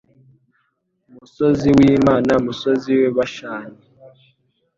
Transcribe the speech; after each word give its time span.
Musozi 1.13 1.67
w’Imana 1.77 2.33
musozi 2.45 2.91
w’i 2.99 3.09
Bashani 3.15 3.81